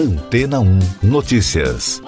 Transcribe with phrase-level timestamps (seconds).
[0.00, 2.00] Antena 1 Notícias.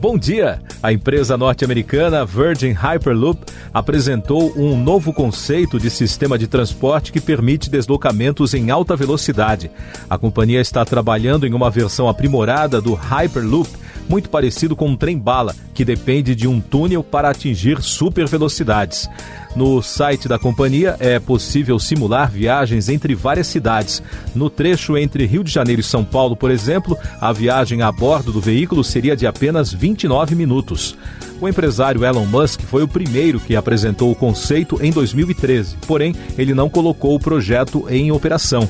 [0.00, 0.60] Bom dia!
[0.82, 7.70] A empresa norte-americana Virgin Hyperloop apresentou um novo conceito de sistema de transporte que permite
[7.70, 9.70] deslocamentos em alta velocidade.
[10.08, 13.70] A companhia está trabalhando em uma versão aprimorada do Hyperloop
[14.10, 19.08] muito parecido com um trem-bala, que depende de um túnel para atingir super velocidades.
[19.54, 24.02] No site da companhia é possível simular viagens entre várias cidades.
[24.34, 28.32] No trecho entre Rio de Janeiro e São Paulo, por exemplo, a viagem a bordo
[28.32, 30.96] do veículo seria de apenas 29 minutos.
[31.40, 36.52] O empresário Elon Musk foi o primeiro que apresentou o conceito em 2013, porém, ele
[36.52, 38.68] não colocou o projeto em operação.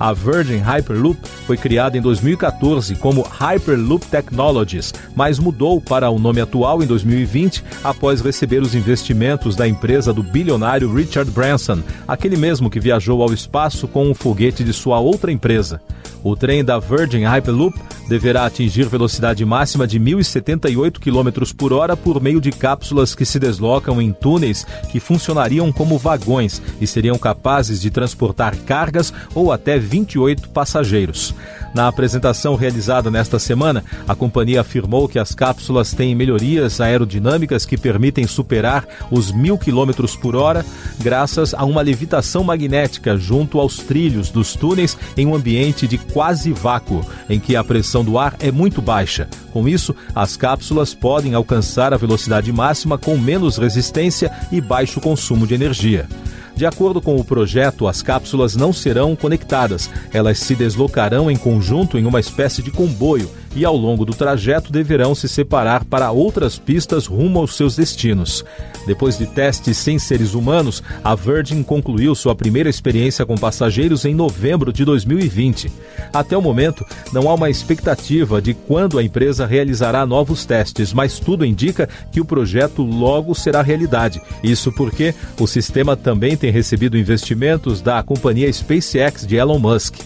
[0.00, 6.40] A Virgin Hyperloop foi criada em 2014 como Hyperloop Technologies, mas mudou para o nome
[6.40, 12.70] atual em 2020 após receber os investimentos da empresa do bilionário Richard Branson, aquele mesmo
[12.70, 15.82] que viajou ao espaço com um foguete de sua outra empresa.
[16.24, 17.78] O trem da Virgin Hyperloop
[18.10, 23.38] deverá atingir velocidade máxima de 1.078 km por hora por meio de cápsulas que se
[23.38, 29.78] deslocam em túneis que funcionariam como vagões e seriam capazes de transportar cargas ou até
[29.78, 31.32] 28 passageiros.
[31.72, 37.78] Na apresentação realizada nesta semana, a companhia afirmou que as cápsulas têm melhorias aerodinâmicas que
[37.78, 40.66] permitem superar os mil quilômetros por hora,
[40.98, 46.52] graças a uma levitação magnética junto aos trilhos dos túneis em um ambiente de quase
[46.52, 49.28] vácuo, em que a pressão do ar é muito baixa.
[49.52, 55.46] Com isso, as cápsulas podem alcançar a velocidade máxima com menos resistência e baixo consumo
[55.46, 56.08] de energia.
[56.54, 61.96] De acordo com o projeto, as cápsulas não serão conectadas, elas se deslocarão em conjunto
[61.98, 66.58] em uma espécie de comboio e ao longo do trajeto deverão se separar para outras
[66.58, 68.44] pistas rumo aos seus destinos.
[68.86, 74.14] Depois de testes sem seres humanos, a Virgin concluiu sua primeira experiência com passageiros em
[74.14, 75.70] novembro de 2020.
[76.12, 81.18] Até o momento, não há uma expectativa de quando a empresa realizará novos testes, mas
[81.18, 84.20] tudo indica que o projeto logo será realidade.
[84.42, 89.96] Isso porque o sistema também tem recebido investimentos da companhia SpaceX de Elon Musk.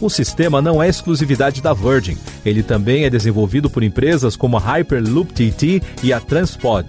[0.00, 2.16] O sistema não é exclusividade da Virgin.
[2.44, 6.86] Ele também é desenvolvido por empresas como a Hyperloop TT e a Transpod.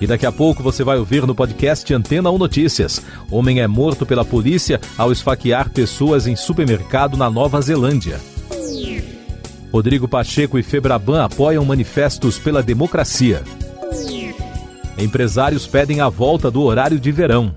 [0.00, 3.02] E daqui a pouco você vai ouvir no podcast Antena 1 Notícias.
[3.30, 8.20] Homem é morto pela polícia ao esfaquear pessoas em supermercado na Nova Zelândia.
[9.72, 13.42] Rodrigo Pacheco e Febraban apoiam manifestos pela democracia.
[14.98, 17.54] Empresários pedem a volta do horário de verão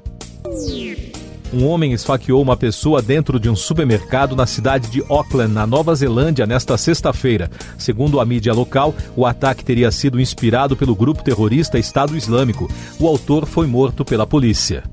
[1.53, 5.95] um homem esfaqueou uma pessoa dentro de um supermercado na cidade de Auckland, na Nova
[5.95, 7.49] Zelândia, nesta sexta-feira.
[7.77, 12.69] Segundo a mídia local, o ataque teria sido inspirado pelo grupo terrorista Estado Islâmico.
[12.99, 14.83] O autor foi morto pela polícia.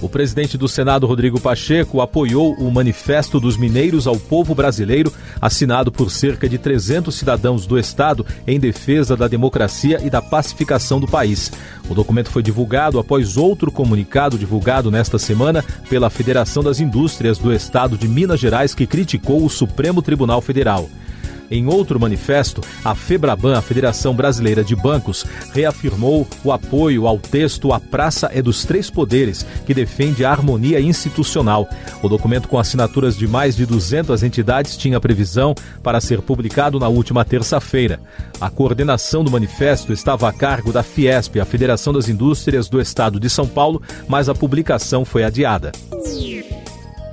[0.00, 5.90] O presidente do Senado, Rodrigo Pacheco, apoiou o Manifesto dos Mineiros ao Povo Brasileiro, assinado
[5.90, 11.08] por cerca de 300 cidadãos do Estado em defesa da democracia e da pacificação do
[11.08, 11.50] país.
[11.88, 17.52] O documento foi divulgado após outro comunicado divulgado nesta semana pela Federação das Indústrias do
[17.52, 20.88] Estado de Minas Gerais, que criticou o Supremo Tribunal Federal.
[21.50, 27.72] Em outro manifesto, a FEBRABAN, a Federação Brasileira de Bancos, reafirmou o apoio ao texto
[27.72, 31.68] A Praça é dos Três Poderes, que defende a harmonia institucional.
[32.02, 36.88] O documento com assinaturas de mais de 200 entidades tinha previsão para ser publicado na
[36.88, 38.00] última terça-feira.
[38.40, 43.18] A coordenação do manifesto estava a cargo da Fiesp, a Federação das Indústrias do Estado
[43.18, 45.72] de São Paulo, mas a publicação foi adiada.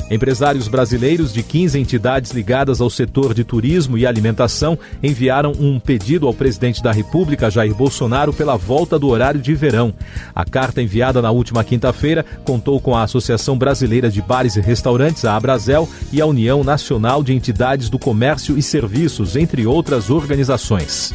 [0.10, 6.28] Empresários brasileiros de 15 entidades ligadas ao setor de turismo e alimentação enviaram um pedido
[6.28, 9.94] ao presidente da República, Jair Bolsonaro, pela volta do horário de verão.
[10.34, 15.26] A carta enviada na última quinta-feira contou com a Associação Brasileira de Bares e Restaurantes,
[15.26, 21.14] a Abrazel, e a União Nacional de Entidades do Comércio e Serviços, entre outras organizações.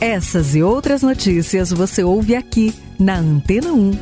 [0.00, 3.92] Essas e outras notícias você ouve aqui na Antena 1.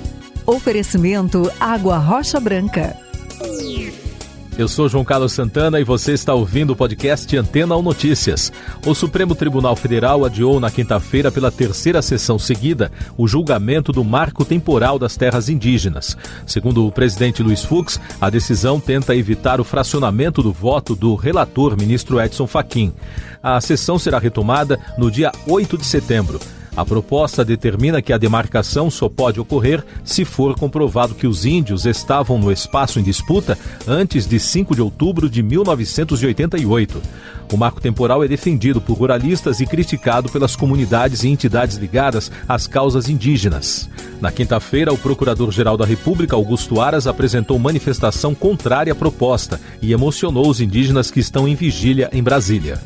[0.47, 3.09] Oferecimento Água Rocha Branca.
[4.60, 8.53] Eu sou João Carlos Santana e você está ouvindo o podcast Antena ou Notícias.
[8.84, 14.45] O Supremo Tribunal Federal adiou na quinta-feira, pela terceira sessão seguida, o julgamento do marco
[14.45, 16.15] temporal das terras indígenas.
[16.47, 21.74] Segundo o presidente Luiz Fux, a decisão tenta evitar o fracionamento do voto do relator
[21.74, 22.92] ministro Edson Fachin.
[23.42, 26.39] A sessão será retomada no dia 8 de setembro.
[26.80, 31.84] A proposta determina que a demarcação só pode ocorrer se for comprovado que os índios
[31.84, 37.03] estavam no espaço em disputa antes de 5 de outubro de 1988.
[37.53, 42.66] O marco temporal é defendido por ruralistas e criticado pelas comunidades e entidades ligadas às
[42.66, 43.86] causas indígenas.
[44.18, 50.48] Na quinta-feira, o Procurador-Geral da República, Augusto Aras, apresentou manifestação contrária à proposta e emocionou
[50.48, 52.80] os indígenas que estão em vigília em Brasília.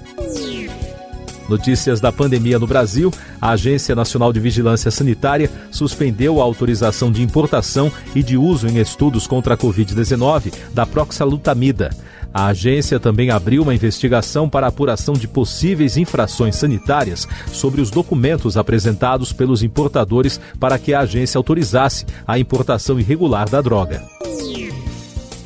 [1.48, 7.22] Notícias da pandemia no Brasil: a Agência Nacional de Vigilância Sanitária suspendeu a autorização de
[7.22, 11.90] importação e de uso em estudos contra a Covid-19 da proxalutamida.
[12.32, 18.56] A agência também abriu uma investigação para apuração de possíveis infrações sanitárias sobre os documentos
[18.56, 24.02] apresentados pelos importadores para que a agência autorizasse a importação irregular da droga.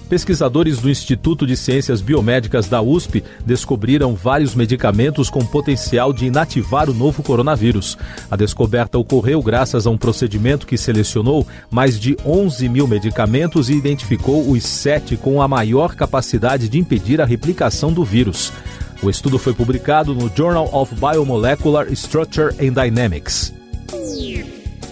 [0.09, 6.89] Pesquisadores do Instituto de Ciências Biomédicas da USP descobriram vários medicamentos com potencial de inativar
[6.89, 7.99] o novo coronavírus.
[8.31, 13.75] A descoberta ocorreu graças a um procedimento que selecionou mais de 11 mil medicamentos e
[13.75, 18.51] identificou os sete com a maior capacidade de impedir a replicação do vírus.
[19.03, 23.53] O estudo foi publicado no Journal of Biomolecular Structure and Dynamics.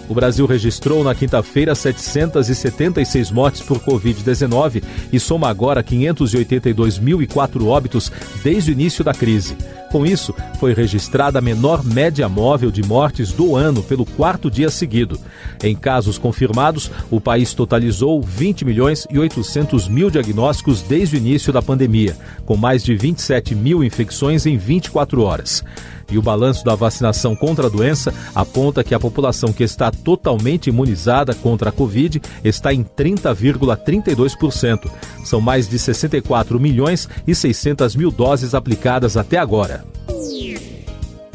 [0.08, 4.82] O Brasil registrou na quinta-feira 776 mortes por Covid-19
[5.12, 8.12] e soma agora 582.004 óbitos
[8.42, 9.56] desde o início da crise.
[9.90, 14.68] Com isso, foi registrada a menor média móvel de mortes do ano pelo quarto dia
[14.68, 15.18] seguido.
[15.62, 21.52] Em casos confirmados, o país totalizou 20 milhões e 800 mil diagnósticos desde o início
[21.52, 25.64] da pandemia, com mais de 27 mil infecções em 24 horas.
[26.10, 30.68] E o balanço da vacinação contra a doença aponta que a população que está totalmente
[30.68, 34.90] imunizada contra a Covid está em 30,32%.
[35.24, 39.84] São mais de 64 milhões e 600 mil doses aplicadas até agora.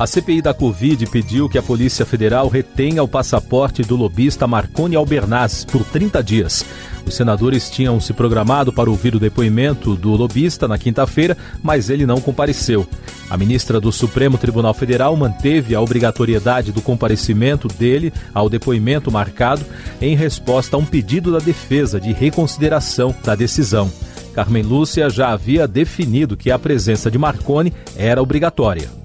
[0.02, 4.96] A CPI da Covid pediu que a Polícia Federal retenha o passaporte do lobista Marconi
[4.96, 6.66] Albernaz por 30 dias.
[7.06, 12.08] Os senadores tinham se programado para ouvir o depoimento do lobista na quinta-feira, mas ele
[12.08, 12.88] não compareceu.
[13.30, 19.64] A ministra do Supremo Tribunal Federal manteve a obrigatoriedade do comparecimento dele ao depoimento marcado
[20.02, 23.88] em resposta a um pedido da defesa de reconsideração da decisão.
[24.34, 29.01] Carmen Lúcia já havia definido que a presença de Marconi era obrigatória.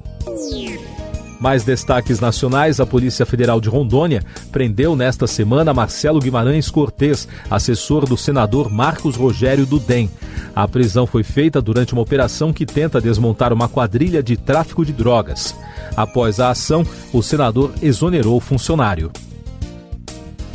[1.41, 8.07] Mais destaques nacionais: a Polícia Federal de Rondônia prendeu nesta semana Marcelo Guimarães Cortes, assessor
[8.07, 10.11] do senador Marcos Rogério do DEM.
[10.55, 14.93] A prisão foi feita durante uma operação que tenta desmontar uma quadrilha de tráfico de
[14.93, 15.55] drogas.
[15.97, 19.11] Após a ação, o senador exonerou o funcionário.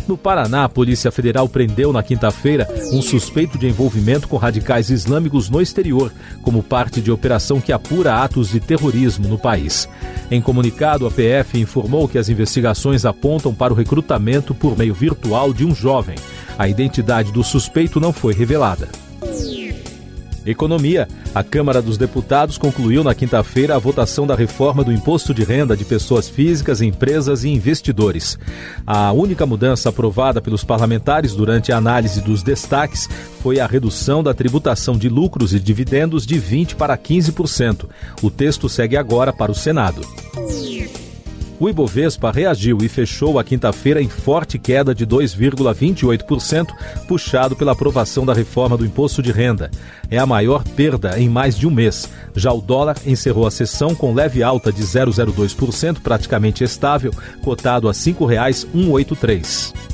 [0.07, 5.49] No Paraná, a Polícia Federal prendeu na quinta-feira um suspeito de envolvimento com radicais islâmicos
[5.49, 6.11] no exterior,
[6.41, 9.87] como parte de operação que apura atos de terrorismo no país.
[10.29, 15.53] Em comunicado, a PF informou que as investigações apontam para o recrutamento por meio virtual
[15.53, 16.15] de um jovem.
[16.57, 18.89] A identidade do suspeito não foi revelada.
[20.45, 21.07] Economia.
[21.33, 25.77] A Câmara dos Deputados concluiu na quinta-feira a votação da reforma do imposto de renda
[25.77, 28.37] de pessoas físicas, empresas e investidores.
[28.85, 33.07] A única mudança aprovada pelos parlamentares durante a análise dos destaques
[33.41, 37.85] foi a redução da tributação de lucros e dividendos de 20% para 15%.
[38.21, 40.01] O texto segue agora para o Senado.
[41.61, 46.69] O Ibovespa reagiu e fechou a quinta-feira em forte queda de 2,28%,
[47.07, 49.69] puxado pela aprovação da reforma do imposto de renda.
[50.09, 52.09] É a maior perda em mais de um mês.
[52.35, 57.13] Já o dólar encerrou a sessão com leve alta de 0,02%, praticamente estável,
[57.43, 59.90] cotado a R$ 5,183.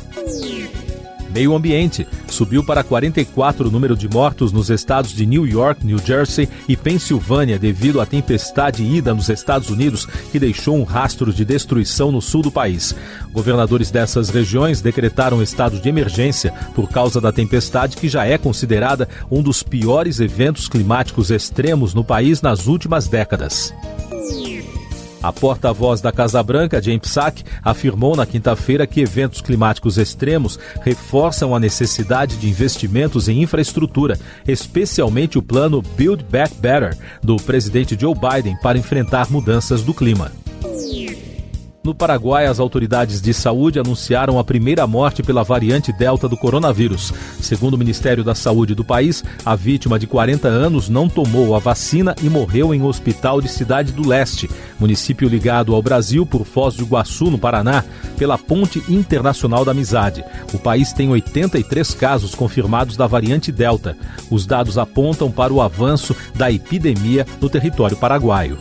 [1.37, 2.07] Meio ambiente.
[2.27, 6.75] Subiu para 44 o número de mortos nos estados de New York, New Jersey e
[6.75, 12.23] Pensilvânia devido à tempestade Ida nos Estados Unidos, que deixou um rastro de destruição no
[12.23, 12.95] sul do país.
[13.31, 19.07] Governadores dessas regiões decretaram estado de emergência por causa da tempestade, que já é considerada
[19.29, 23.75] um dos piores eventos climáticos extremos no país nas últimas décadas.
[25.21, 31.55] A porta-voz da Casa Branca, James Psaki, afirmou na quinta-feira que eventos climáticos extremos reforçam
[31.55, 38.13] a necessidade de investimentos em infraestrutura, especialmente o plano Build Back Better do presidente Joe
[38.13, 40.31] Biden para enfrentar mudanças do clima.
[41.87, 47.13] No Paraguai, as autoridades de saúde anunciaram a primeira morte pela variante Delta do coronavírus.
[47.39, 51.59] Segundo o Ministério da Saúde do país, a vítima de 40 anos não tomou a
[51.59, 56.43] vacina e morreu em um hospital de Cidade do Leste, município ligado ao Brasil por
[56.43, 57.85] Foz do Iguaçu, no Paraná,
[58.17, 60.25] pela Ponte Internacional da Amizade.
[60.53, 63.95] O país tem 83 casos confirmados da variante Delta.
[64.29, 68.57] Os dados apontam para o avanço da epidemia no território paraguaio.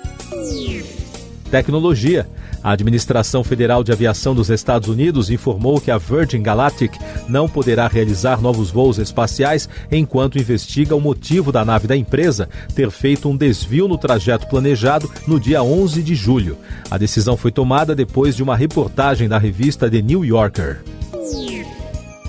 [1.51, 2.29] Tecnologia.
[2.67, 6.95] A Administração Federal de Aviação dos Estados Unidos informou que a Virgin Galactic
[7.29, 12.91] não poderá realizar novos voos espaciais enquanto investiga o motivo da nave da empresa ter
[12.91, 16.59] feito um desvio no trajeto planejado no dia 11 de julho.
[16.91, 20.81] A decisão foi tomada depois de uma reportagem da revista The New Yorker.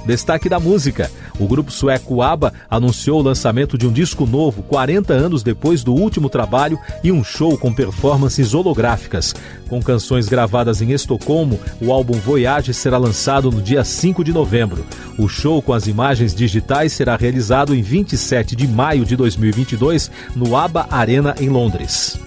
[0.05, 1.11] Destaque da música.
[1.39, 5.93] O grupo sueco ABBA anunciou o lançamento de um disco novo 40 anos depois do
[5.93, 9.35] último trabalho e um show com performances holográficas.
[9.69, 14.85] Com canções gravadas em Estocolmo, o álbum Voyage será lançado no dia 5 de novembro.
[15.17, 20.55] O show com as imagens digitais será realizado em 27 de maio de 2022 no
[20.55, 22.26] ABBA Arena em Londres.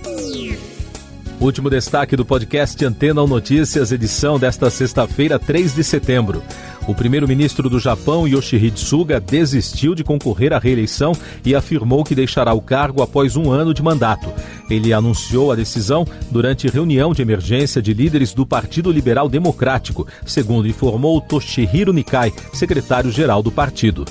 [1.41, 6.43] Último destaque do podcast Antena Notícias, edição desta sexta-feira, 3 de setembro.
[6.87, 12.53] O primeiro-ministro do Japão, Yoshihide Suga, desistiu de concorrer à reeleição e afirmou que deixará
[12.53, 14.31] o cargo após um ano de mandato.
[14.69, 20.69] Ele anunciou a decisão durante reunião de emergência de líderes do Partido Liberal Democrático, segundo
[20.69, 24.05] informou Toshihiro Nikai, secretário-geral do partido.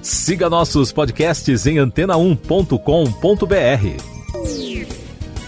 [0.00, 4.15] Siga nossos podcasts em antena1.com.br.